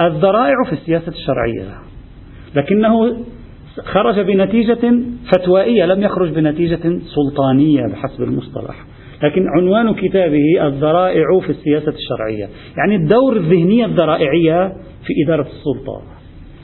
الذرائع 0.00 0.54
في 0.66 0.72
السياسة 0.72 1.12
الشرعية. 1.12 1.74
لكنه 2.56 3.16
خرج 3.84 4.20
بنتيجة 4.20 4.94
فتوائية 5.32 5.86
لم 5.86 6.02
يخرج 6.02 6.30
بنتيجة 6.30 6.98
سلطانية 7.14 7.86
بحسب 7.86 8.22
المصطلح. 8.22 8.74
لكن 9.22 9.46
عنوان 9.58 9.94
كتابه 9.94 10.66
الذرائع 10.66 11.40
في 11.46 11.50
السياسة 11.50 11.92
الشرعية 11.92 12.48
يعني 12.76 12.96
الدور 12.96 13.36
الذهنية 13.36 13.84
الذرائعية 13.84 14.68
في 15.04 15.12
إدارة 15.24 15.46
السلطة. 15.46 16.02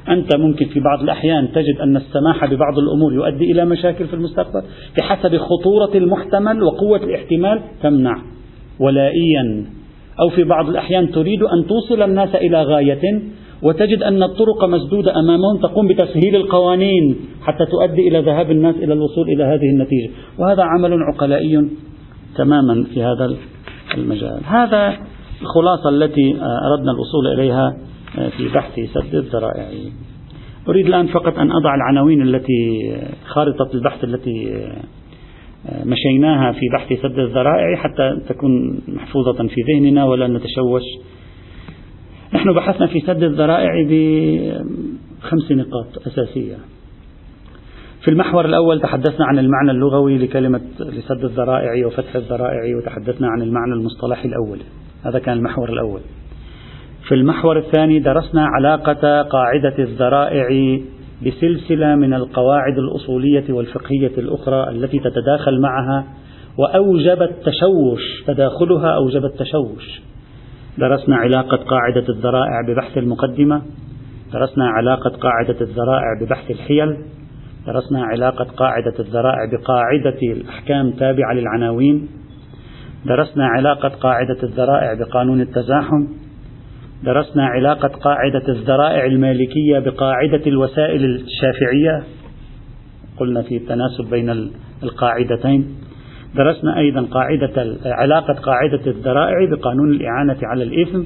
أنت 0.09 0.37
ممكن 0.37 0.67
في 0.67 0.81
بعض 0.81 1.03
الأحيان 1.03 1.53
تجد 1.53 1.81
أن 1.83 1.97
السماح 1.97 2.45
ببعض 2.45 2.79
الأمور 2.79 3.15
يؤدي 3.15 3.53
إلى 3.53 3.65
مشاكل 3.65 4.07
في 4.07 4.15
المستقبل 4.15 4.63
بحسب 4.99 5.37
خطورة 5.37 5.95
المحتمل 5.95 6.63
وقوة 6.63 7.05
الاحتمال 7.05 7.63
تمنع. 7.83 8.23
ولائيا 8.79 9.65
أو 10.21 10.29
في 10.29 10.45
بعض 10.45 10.69
الأحيان 10.69 11.11
تريد 11.11 11.43
أن 11.43 11.67
توصل 11.67 12.03
الناس 12.03 12.35
إلى 12.35 12.62
غاية 12.62 13.23
وتجد 13.62 14.03
أن 14.03 14.23
الطرق 14.23 14.65
مسدودة 14.65 15.21
أمامهم 15.21 15.59
تقوم 15.62 15.89
بتسهيل 15.89 16.37
القوانين 16.37 17.17
حتى 17.43 17.65
تؤدي 17.71 18.09
إلى 18.09 18.21
ذهاب 18.21 18.50
الناس 18.50 18.75
إلى 18.75 18.93
الوصول 18.93 19.29
إلى 19.29 19.45
هذه 19.45 19.71
النتيجة. 19.73 20.11
وهذا 20.39 20.62
عمل 20.62 21.03
عقلائي 21.03 21.69
تماما 22.37 22.85
في 22.95 23.03
هذا 23.03 23.37
المجال. 23.95 24.41
هذا 24.45 24.97
الخلاصة 25.43 25.89
التي 25.89 26.37
أردنا 26.73 26.93
الوصول 26.93 27.27
إليها 27.35 27.77
في 28.37 28.49
بحث 28.49 28.81
سد 28.95 29.15
الذرائع. 29.15 29.69
أريد 30.69 30.87
الآن 30.87 31.07
فقط 31.07 31.39
أن 31.39 31.50
أضع 31.50 31.75
العناوين 31.75 32.23
التي 32.23 32.93
خارطة 33.27 33.69
البحث 33.75 34.05
التي 34.05 34.67
مشيناها 35.85 36.52
في 36.52 36.61
بحث 36.73 36.93
سد 37.02 37.19
الذرائع 37.19 37.76
حتى 37.76 38.21
تكون 38.29 38.81
محفوظة 38.88 39.49
في 39.49 39.57
ذهننا 39.73 40.05
ولا 40.05 40.26
نتشوش. 40.26 40.83
نحن 42.35 42.52
بحثنا 42.52 42.87
في 42.87 43.00
سد 43.00 43.23
الذرائع 43.23 43.73
بخمس 43.88 45.52
نقاط 45.52 46.07
أساسية. 46.07 46.57
في 48.05 48.09
المحور 48.09 48.45
الأول 48.45 48.81
تحدثنا 48.81 49.26
عن 49.26 49.38
المعنى 49.38 49.71
اللغوي 49.71 50.19
لكلمة 50.19 50.61
لسد 50.81 51.25
الذرائع 51.25 51.87
وفتح 51.87 52.17
الذرائع 52.17 52.76
وتحدثنا 52.76 53.29
عن 53.29 53.43
المعنى 53.43 53.73
المصطلحي 53.73 54.29
الأول. 54.29 54.59
هذا 55.05 55.19
كان 55.19 55.37
المحور 55.37 55.69
الأول. 55.69 56.00
في 57.09 57.14
المحور 57.14 57.59
الثاني 57.59 57.99
درسنا 57.99 58.47
علاقة 58.47 59.23
قاعدة 59.23 59.75
الذرائع 59.79 60.79
بسلسلة 61.27 61.95
من 61.95 62.15
القواعد 62.15 62.79
الأصولية 62.79 63.53
والفقهية 63.53 64.12
الأخرى 64.19 64.71
التي 64.71 64.99
تتداخل 64.99 65.61
معها 65.61 66.05
وأوجبت 66.59 67.33
تشوش 67.45 68.25
تداخلها 68.27 68.97
أوجب 68.97 69.25
التشوش. 69.25 70.00
درسنا 70.79 71.17
علاقة 71.17 71.57
قاعدة 71.57 72.09
الذرائع 72.09 72.61
ببحث 72.69 72.99
المقدمة 72.99 73.62
درسنا 74.33 74.69
علاقة 74.69 75.11
قاعدة 75.11 75.61
الذرائع 75.61 76.21
ببحث 76.21 76.50
الحيل 76.50 76.97
درسنا 77.67 78.03
علاقة 78.03 78.45
قاعدة 78.45 78.95
الذرائع 78.99 79.45
بقاعدة 79.53 80.19
الأحكام 80.23 80.87
التابعة 80.87 81.33
للعناوين 81.33 82.09
درسنا 83.07 83.47
علاقة 83.47 83.89
قاعدة 83.89 84.43
الذرائع 84.43 84.95
بقانون 84.95 85.41
التزاحم. 85.41 86.07
درسنا 87.04 87.47
علاقة 87.47 87.88
قاعدة 87.88 88.49
الذرائع 88.49 89.07
المالكية 89.07 89.78
بقاعدة 89.78 90.47
الوسائل 90.47 91.04
الشافعية. 91.04 92.02
قلنا 93.16 93.42
في 93.42 93.57
التناسب 93.57 94.11
بين 94.11 94.50
القاعدتين. 94.83 95.76
درسنا 96.37 96.78
أيضا 96.78 97.02
قاعدة 97.02 97.76
علاقة 97.87 98.35
قاعدة 98.35 98.87
الذرائع 98.87 99.50
بقانون 99.50 99.90
الإعانة 99.90 100.38
على 100.42 100.64
الإثم. 100.64 101.02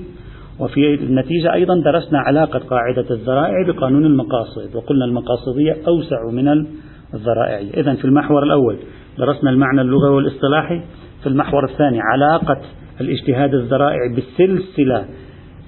وفي 0.61 0.95
النتيجة 0.95 1.53
أيضا 1.53 1.75
درسنا 1.85 2.19
علاقة 2.19 2.59
قاعدة 2.59 3.11
الذرائع 3.11 3.67
بقانون 3.67 4.07
المقاصد. 4.07 4.77
وقلنا 4.77 5.05
المقاصدية 5.05 5.77
أوسع 5.89 6.31
من 6.33 6.67
الذرائعية 7.15 7.71
إذا 7.81 7.95
في 7.95 8.05
المحور 8.05 8.43
الأول 8.43 8.77
درسنا 9.19 9.51
المعنى 9.51 9.81
اللغوي 9.81 10.15
والاصطلاحي. 10.15 10.81
في 11.23 11.31
المحور 11.31 11.65
الثاني 11.65 12.01
علاقة 12.01 12.61
الاجتهاد 13.01 13.55
الذرائع 13.55 13.99
بالسلسلة 14.15 15.05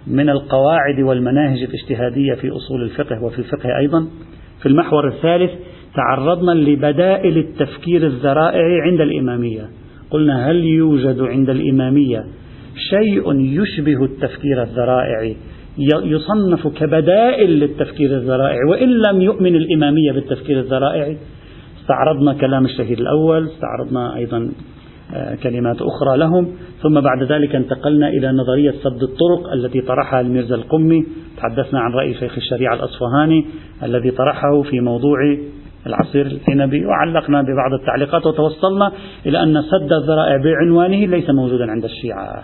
من 0.07 0.31
القواعد 0.31 1.01
والمناهج 1.01 1.63
الاجتهادية 1.63 2.35
في 2.35 2.51
أصول 2.51 2.83
الفقه 2.83 3.25
وفي 3.25 3.39
الفقه 3.39 3.79
أيضا. 3.79 4.07
في 4.63 4.67
المحور 4.67 5.09
الثالث 5.09 5.51
تعرضنا 5.95 6.53
لبدائل 6.53 7.39
التفكير 7.39 8.07
الذرائع 8.07 8.83
عند 8.83 9.01
الإمامية. 9.01 9.69
قلنا 10.11 10.51
هل 10.51 10.65
يوجد 10.65 11.21
عند 11.21 11.51
الإمامية 11.51 12.25
شيء 12.91 13.33
يشبه 13.41 14.05
التفكير 14.05 14.63
الذرائعي 14.63 15.37
يصنف 16.05 16.67
كبدائل 16.67 17.51
للتفكير 17.51 18.11
الذرائعي 18.11 18.65
وإن 18.71 18.89
لم 18.89 19.23
يؤمن 19.23 19.57
الإمامية 19.57 20.13
بالتفكير 20.13 20.59
الذرائعي 20.61 21.17
استعرضنا 21.81 22.35
كلام 22.35 22.65
الشهيد 22.65 23.01
الأول 23.01 23.49
استعرضنا 23.49 24.17
أيضا 24.17 24.53
كلمات 25.43 25.77
أخرى 25.83 26.17
لهم. 26.17 26.49
ثم 26.83 27.01
بعد 27.01 27.23
ذلك 27.23 27.55
انتقلنا 27.55 28.09
إلى 28.09 28.33
نظرية 28.33 28.71
سد 28.71 29.03
الطرق 29.03 29.53
التي 29.53 29.81
طرحها 29.81 30.21
الميرزا 30.21 30.55
القمي 30.55 31.07
تحدثنا 31.37 31.81
عن 31.81 31.93
رأي 31.93 32.15
شيخ 32.15 32.37
الشريعة 32.37 32.75
الأصفهاني 32.75 33.47
الذي 33.83 34.11
طرحه 34.11 34.63
في 34.63 34.81
موضوع 34.81 35.19
العصير 35.87 36.27
العنبي. 36.49 36.87
وعلقنا 36.87 37.43
ببعض 37.43 37.73
التعليقات 37.81 38.27
وتوصلنا 38.27 38.93
إلى 39.27 39.43
أن 39.43 39.63
سد 39.63 39.93
الذرائع 39.93 40.37
بعنوانه 40.37 41.07
ليس 41.07 41.31
موجودا 41.31 41.71
عند 41.71 41.85
الشيعة. 41.85 42.43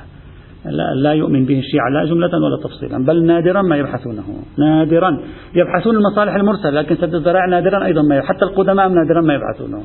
لا 0.94 1.12
يؤمن 1.12 1.44
به 1.44 1.58
الشيعة 1.58 1.88
لا 1.88 2.04
جملة 2.04 2.44
ولا 2.44 2.62
تفصيلا 2.64 3.04
بل 3.04 3.26
نادرا 3.26 3.62
ما 3.62 3.76
يبحثونه. 3.76 4.24
نادرا. 4.58 5.18
يبحثون 5.54 5.96
المصالح 5.96 6.34
المرسلة 6.34 6.70
لكن 6.70 6.96
سد 6.96 7.14
الذرائع 7.14 7.46
نادرا 7.46 7.84
أيضا 7.84 8.02
ما 8.02 8.22
حتى 8.22 8.44
القدماء 8.44 8.88
نادرا 8.88 9.20
ما 9.20 9.34
يبحثونه. 9.34 9.82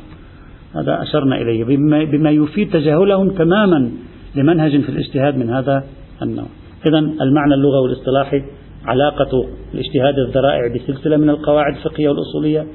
هذا 0.75 1.01
أشرنا 1.01 1.41
إليه. 1.41 1.63
بما, 1.63 2.03
بما 2.03 2.29
يفيد 2.29 2.69
تجاهلهم 2.73 3.29
تماما 3.29 3.91
لمنهج 4.35 4.81
في 4.81 4.89
الاجتهاد 4.89 5.37
من 5.37 5.49
هذا 5.49 5.83
النوع. 6.21 6.47
إذا 6.85 6.99
المعنى 6.99 7.53
اللغوي 7.53 7.83
والاصطلاحي 7.83 8.43
علاقة 8.85 9.47
الاجتهاد 9.73 10.19
الذرائع 10.27 10.73
بسلسلة 10.75 11.17
من 11.17 11.29
القواعد 11.29 11.75
الفقهية 11.75 12.09
والأصولية 12.09 12.65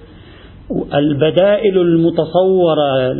البدائل 0.94 1.78
المتصورة 1.78 3.12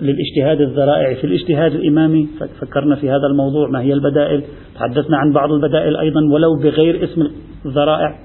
للاجتهاد 0.00 0.60
الذرائع 0.60 1.14
في 1.14 1.24
الاجتهاد 1.24 1.74
الإمامي. 1.74 2.28
فكرنا 2.60 2.96
في 2.96 3.10
هذا 3.10 3.26
الموضوع 3.30 3.68
ما 3.68 3.80
هي 3.80 3.92
البدائل؟ 3.92 4.42
تحدثنا 4.74 5.16
عن 5.16 5.32
بعض 5.32 5.52
البدائل 5.52 5.96
أيضا 5.96 6.20
ولو 6.32 6.56
بغير 6.62 7.04
اسم 7.04 7.26
الذرائع. 7.66 8.18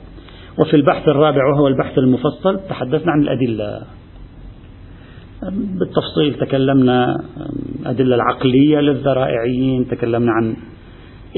وفي 0.60 0.76
البحث 0.76 1.08
الرابع 1.08 1.42
وهو 1.54 1.68
البحث 1.68 1.98
المفصل 1.98 2.60
تحدثنا 2.70 3.12
عن 3.12 3.22
الأدلة. 3.22 3.82
بالتفصيل 5.52 6.34
تكلمنا 6.40 7.22
الأدلة 7.82 8.16
العقلية 8.16 8.80
للذرائعيين 8.80 9.88
تكلمنا 9.88 10.32
عن 10.32 10.56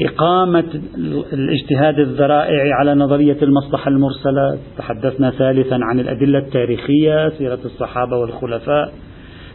إقامة 0.00 0.64
الاجتهاد 1.32 1.98
الذرائع 1.98 2.74
على 2.74 2.94
نظرية 2.94 3.36
المصلحة 3.42 3.88
المرسلة 3.88 4.58
تحدثنا 4.78 5.30
ثالثا 5.30 5.78
عن 5.82 6.00
الأدلة 6.00 6.38
التاريخية 6.38 7.28
سيرة 7.28 7.58
الصحابة 7.64 8.16
والخلفاء 8.16 8.92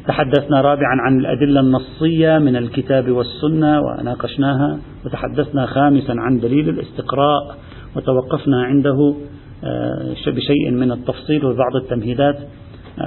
تحدثنا 0.08 0.62
رابعا 0.62 1.02
عن 1.02 1.20
الأدلة 1.20 1.60
النصية 1.60 2.38
من 2.38 2.56
الكتاب 2.56 3.12
والسنة 3.12 3.82
وناقشناها 3.82 4.80
وتحدثنا 5.06 5.66
خامسا 5.66 6.12
عن 6.18 6.40
دليل 6.40 6.70
الاستقراء 6.70 7.58
وتوقفنا 7.96 8.64
عنده 8.64 9.16
آه، 9.64 10.32
بشيء 10.32 10.72
من 10.72 10.92
التفصيل 10.92 11.46
وبعض 11.46 11.76
التمهيدات. 11.76 12.36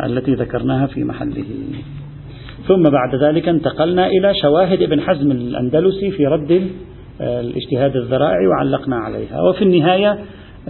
التي 0.05 0.35
ذكرناها 0.35 0.87
في 0.87 1.05
محله. 1.05 1.45
ثم 2.69 2.83
بعد 2.83 3.15
ذلك 3.23 3.49
انتقلنا 3.49 4.07
إلى 4.07 4.33
شواهد 4.43 4.83
ابن 4.83 5.01
حزم 5.01 5.31
الأندلسي 5.31 6.11
في 6.11 6.27
رد 6.27 6.69
الاجتهاد 7.21 7.97
الذرائع 7.97 8.49
وعلقنا 8.49 8.97
عليها. 8.97 9.41
وفي 9.43 9.63
النهاية 9.63 10.19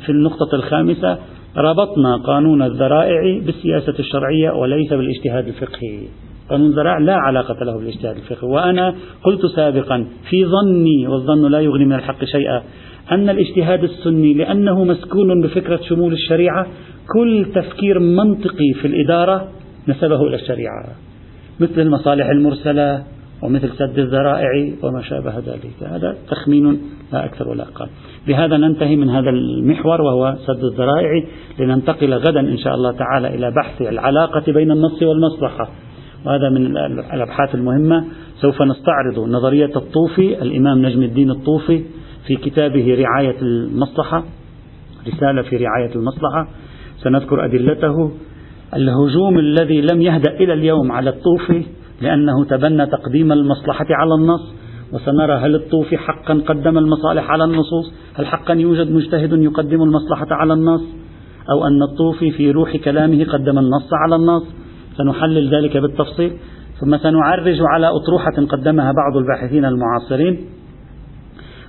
في 0.00 0.08
النقطة 0.08 0.54
الخامسة 0.54 1.18
ربطنا 1.56 2.16
قانون 2.16 2.62
الذرائع 2.62 3.40
بالسياسة 3.46 3.94
الشرعية 3.98 4.50
وليس 4.50 4.92
بالإجتهاد 4.92 5.48
الفقهي. 5.48 6.00
قانون 6.50 6.66
الذرائع 6.66 6.98
لا 6.98 7.16
علاقة 7.16 7.64
له 7.64 7.78
بالاجتهاد 7.78 8.16
الفقهي. 8.16 8.50
وأنا 8.50 8.94
قلت 9.24 9.46
سابقا 9.56 10.06
في 10.30 10.44
ظني 10.44 11.08
والظن 11.08 11.50
لا 11.50 11.60
يغني 11.60 11.84
من 11.84 11.92
الحق 11.92 12.24
شيئا 12.24 12.62
أن 13.12 13.28
الاجتهاد 13.28 13.84
السني 13.84 14.34
لأنه 14.34 14.84
مسكون 14.84 15.42
بفكرة 15.42 15.80
شمول 15.88 16.12
الشريعة 16.12 16.66
كل 17.14 17.46
تفكير 17.54 17.98
منطقي 17.98 18.72
في 18.80 18.86
الإدارة 18.88 19.48
نسبه 19.88 20.22
إلى 20.22 20.36
الشريعة. 20.36 20.84
مثل 21.60 21.80
المصالح 21.80 22.26
المرسلة 22.26 23.04
ومثل 23.42 23.68
سد 23.68 23.98
الذرائع 23.98 24.72
وما 24.82 25.02
شابه 25.02 25.38
ذلك. 25.38 25.82
هذا 25.82 26.16
تخمين 26.30 26.80
لا 27.12 27.24
أكثر 27.24 27.48
ولا 27.48 27.62
أقل. 27.62 27.88
بهذا 28.26 28.56
ننتهي 28.56 28.96
من 28.96 29.10
هذا 29.10 29.30
المحور 29.30 30.00
وهو 30.00 30.36
سد 30.46 30.64
الذرائع 30.64 31.24
لننتقل 31.58 32.14
غدا 32.14 32.40
إن 32.40 32.58
شاء 32.58 32.74
الله 32.74 32.92
تعالى 32.92 33.34
إلى 33.34 33.50
بحث 33.50 33.82
العلاقة 33.82 34.52
بين 34.52 34.70
النص 34.70 35.02
والمصلحة. 35.02 35.68
وهذا 36.26 36.50
من 36.50 36.76
الأبحاث 37.14 37.54
المهمة. 37.54 38.04
سوف 38.40 38.62
نستعرض 38.62 39.28
نظرية 39.28 39.76
الطوفي 39.76 40.42
الإمام 40.42 40.86
نجم 40.86 41.02
الدين 41.02 41.30
الطوفي 41.30 41.84
في 42.26 42.36
كتابه 42.36 42.94
رعاية 42.94 43.36
المصلحة 43.42 44.24
رسالة 45.08 45.42
في 45.42 45.56
رعاية 45.56 45.94
المصلحة. 45.94 46.48
سنذكر 47.02 47.44
أدلته. 47.44 48.10
الهجوم 48.74 49.38
الذي 49.38 49.80
لم 49.80 50.02
يهدأ 50.02 50.30
إلى 50.30 50.52
اليوم 50.52 50.92
على 50.92 51.10
الطوفي 51.10 51.62
لأنه 52.02 52.44
تبنى 52.44 52.86
تقديم 52.86 53.32
المصلحة 53.32 53.86
على 53.90 54.14
النص. 54.14 54.54
وسنرى 54.92 55.32
هل 55.32 55.54
الطوفي 55.54 55.96
حقا 55.96 56.34
قدم 56.34 56.78
المصالح 56.78 57.30
على 57.30 57.44
النصوص؟ 57.44 57.92
هل 58.14 58.26
حقا 58.26 58.54
يوجد 58.54 58.90
مجتهد 58.90 59.32
يقدم 59.32 59.82
المصلحة 59.82 60.26
على 60.30 60.52
النص؟ 60.52 60.82
أو 61.50 61.66
أن 61.66 61.82
الطوفي 61.82 62.30
في 62.30 62.50
روح 62.50 62.76
كلامه 62.76 63.24
قدم 63.24 63.58
النص 63.58 63.88
على 63.92 64.16
النص؟ 64.16 64.65
سنحلل 64.96 65.54
ذلك 65.54 65.76
بالتفصيل. 65.76 66.32
ثم 66.80 66.96
سنعرج 66.96 67.58
على 67.60 67.86
أطروحة 67.86 68.46
قدمها 68.48 68.92
بعض 68.92 69.16
الباحثين 69.16 69.64
المعاصرين. 69.64 70.40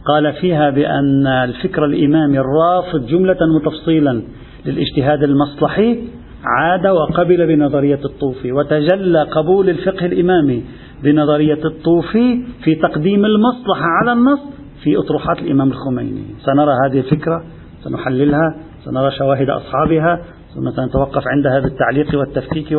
قال 0.05 0.33
فيها 0.33 0.69
بأن 0.69 1.27
الفكر 1.27 1.85
الإمامي 1.85 2.39
الرافض 2.39 3.05
جملة 3.07 3.37
وتفصيلا 3.55 4.21
للاجتهاد 4.65 5.23
المصلحي 5.23 5.99
عاد 6.45 6.87
وقبل 6.87 7.47
بنظرية 7.47 7.99
الطوفي 8.05 8.51
وتجلى 8.51 9.23
قبول 9.23 9.69
الفقه 9.69 10.05
الإمامي 10.05 10.63
بنظرية 11.03 11.65
الطوفي 11.65 12.43
في 12.63 12.75
تقديم 12.75 13.25
المصلحة 13.25 13.85
على 14.01 14.13
النص 14.13 14.39
في 14.83 14.97
أطروحات 14.97 15.39
الإمام 15.39 15.67
الخميني. 15.67 16.23
سنرى 16.45 16.73
هذه 16.85 16.99
الفكرة 16.99 17.43
سنحللها 17.83 18.55
سنرى 18.85 19.11
شواهد 19.11 19.49
أصحابها 19.49 20.21
ثم 20.55 20.69
سنتوقف 20.69 21.23
عندها 21.27 21.59
بالتعليق 21.59 22.19
والتفكيك 22.19 22.71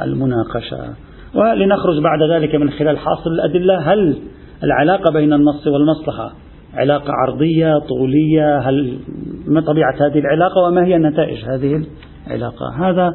والمناقشة 0.00 0.94
ولنخرج 1.34 2.02
بعد 2.02 2.22
ذلك 2.30 2.54
من 2.54 2.70
خلال 2.70 2.98
حاصل 2.98 3.30
الأدلة 3.30 3.92
هل 3.92 4.18
العلاقة 4.64 5.12
بين 5.12 5.32
النص 5.32 5.66
والمصلحة 5.66 6.32
علاقة 6.74 7.12
عرضية 7.12 7.78
طولية؟ 7.78 8.58
هل 8.58 8.98
ما 9.46 9.60
طبيعة 9.60 9.94
هذه 9.94 10.18
العلاقة 10.18 10.62
وما 10.62 10.84
هي 10.84 10.98
نتائج 10.98 11.44
هذه 11.44 11.86
العلاقة؟ 12.26 12.88
هذا 12.88 13.14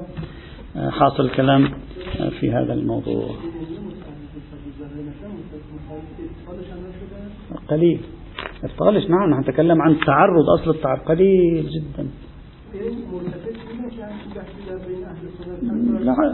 حاصل 0.90 1.24
الكلام 1.24 1.70
في 2.40 2.52
هذا 2.52 2.74
الموضوع. 2.74 3.26
قليل. 7.70 8.00
الطالش 8.64 9.10
نعم 9.10 9.40
نتكلم 9.40 9.82
عن 9.82 9.98
تعرض 10.06 10.50
أصل 10.60 10.72
التعرض. 10.72 11.00
قليل 11.00 11.70
جدا. 11.70 12.08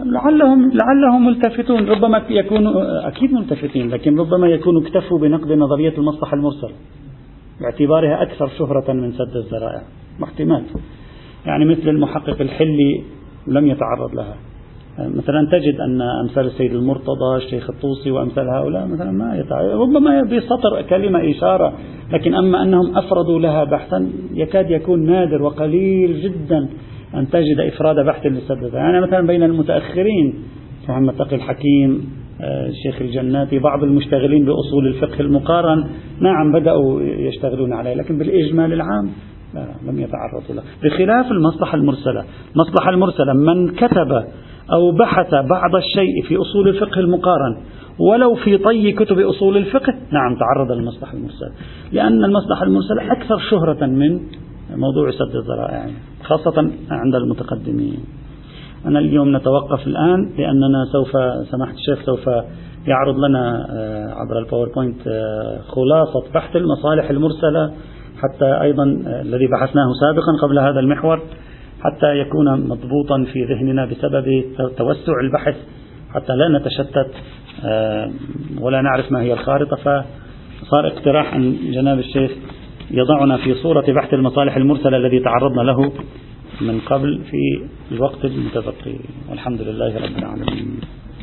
لعلهم 0.05 0.71
لعلهم 0.71 1.25
ملتفتون. 1.25 1.85
ربما 1.85 2.21
يكونوا 2.29 3.07
أكيد 3.07 3.33
ملتفتين 3.33 3.89
لكن 3.89 4.19
ربما 4.19 4.47
يكونوا 4.47 4.81
اكتفوا 4.81 5.19
بنقد 5.19 5.51
نظرية 5.51 5.97
المصلحة 5.97 6.33
المرسلة 6.33 6.71
باعتبارها 7.61 8.21
أكثر 8.23 8.47
شهرة 8.47 8.93
من 8.93 9.11
سد 9.11 9.35
الذرائع. 9.35 9.81
احتمال 10.23 10.63
يعني 11.45 11.65
مثل 11.65 11.89
المحقق 11.89 12.41
الحلي 12.41 13.03
لم 13.47 13.67
يتعرض 13.67 14.15
لها. 14.15 14.35
مثلا 14.99 15.47
تجد 15.51 15.79
أن 15.79 16.01
أمثال 16.01 16.45
السيد 16.45 16.73
المرتضى 16.73 17.35
الشيخ 17.35 17.69
الطوسي 17.69 18.11
وأمثال 18.11 18.49
هؤلاء 18.49 18.87
مثلا 18.87 19.11
ما 19.11 19.37
يتعرض 19.37 19.81
ربما 19.81 20.21
بسطر 20.21 20.81
كلمة 20.89 21.31
إشارة 21.31 21.73
لكن 22.13 22.35
أما 22.35 22.63
أنهم 22.63 22.97
أفردوا 22.97 23.39
لها 23.39 23.63
بحثا 23.63 24.09
يكاد 24.33 24.71
يكون 24.71 25.05
نادر 25.05 25.41
وقليل 25.41 26.21
جدا 26.21 26.69
أن 27.15 27.29
تجد 27.29 27.59
إفراد 27.59 28.05
بحث 28.05 28.25
للسدد 28.25 28.73
يعني 28.73 29.01
مثلا 29.01 29.27
بين 29.27 29.43
المتأخرين 29.43 30.33
محمد 30.89 31.13
تقي 31.13 31.35
الحكيم 31.35 32.09
آه، 32.41 32.67
الشيخ 32.67 33.01
الجناتي 33.01 33.59
بعض 33.59 33.83
المشتغلين 33.83 34.45
بأصول 34.45 34.87
الفقه 34.87 35.21
المقارن 35.21 35.87
نعم 36.19 36.51
بدأوا 36.51 37.01
يشتغلون 37.01 37.73
عليه 37.73 37.93
لكن 37.93 38.17
بالإجمال 38.17 38.73
العام 38.73 39.09
لا 39.53 39.67
لم 39.87 39.99
يتعرضوا 39.99 40.55
له. 40.55 40.63
بخلاف 40.83 41.31
المصلحة 41.31 41.75
المرسلة 41.77 42.23
المصلحة 42.55 42.89
المرسلة 42.89 43.33
من 43.33 43.67
كتب 43.75 44.23
أو 44.73 44.91
بحث 44.91 45.33
بعض 45.33 45.75
الشيء 45.75 46.23
في 46.27 46.37
أصول 46.37 46.67
الفقه 46.67 46.99
المقارن 46.99 47.57
ولو 47.99 48.35
في 48.35 48.57
طي 48.57 48.91
كتب 48.91 49.19
أصول 49.19 49.57
الفقه 49.57 49.93
نعم 50.11 50.35
تعرض 50.39 50.71
للمصلحة 50.71 51.13
المرسلة. 51.13 51.51
لأن 51.91 52.25
المصلحة 52.25 52.63
المرسلة 52.63 53.11
أكثر 53.11 53.37
شهرة 53.51 53.85
من 53.85 54.19
موضوع 54.75 55.11
سد 55.11 55.35
الذرائع 55.35 55.89
خاصة 56.23 56.71
عند 56.91 57.15
المتقدمين. 57.15 57.99
أنا 58.85 58.99
اليوم 58.99 59.37
نتوقف 59.37 59.87
الآن 59.87 60.29
لأننا 60.37 60.85
سوف 60.91 61.11
سماحة 61.51 61.73
الشيخ 61.73 62.05
سوف 62.05 62.29
يعرض 62.87 63.17
لنا 63.19 63.67
آه، 63.69 64.13
عبر 64.13 64.39
الباوربوينت 64.39 65.07
آه، 65.07 65.59
خلاصة 65.67 66.33
بحث 66.33 66.55
المصالح 66.55 67.09
المرسلة 67.09 67.73
حتى 68.17 68.61
أيضا 68.61 68.83
آه، 69.07 69.21
الذي 69.21 69.47
بحثناه 69.47 69.91
سابقا 70.01 70.47
قبل 70.47 70.59
هذا 70.59 70.79
المحور. 70.79 71.21
حتى 71.83 72.17
يكون 72.17 72.69
مضبوطا 72.69 73.23
في 73.33 73.43
ذهننا 73.43 73.85
بسبب 73.85 74.43
توسع 74.77 75.13
البحث 75.23 75.55
حتى 76.13 76.33
لا 76.35 76.59
نتشتت 76.59 77.11
ولا 78.61 78.81
نعرف 78.81 79.11
ما 79.11 79.21
هي 79.21 79.33
الخارطة. 79.33 80.05
فصار 80.61 80.87
اقتراح 80.87 81.33
أن 81.33 81.71
جناب 81.71 81.99
الشيخ 81.99 82.31
يضعنا 82.91 83.37
في 83.37 83.53
صورة 83.53 83.91
بحث 83.91 84.13
المصالح 84.13 84.55
المرسلة 84.55 84.97
الذي 84.97 85.19
تعرضنا 85.19 85.61
له 85.61 85.91
من 86.61 86.79
قبل 86.79 87.21
في 87.31 87.67
الوقت 87.91 88.25
المتبقي. 88.25 88.95
والحمد 89.29 89.61
لله 89.61 89.97
رب 89.97 90.17
العالمين. 90.17 90.79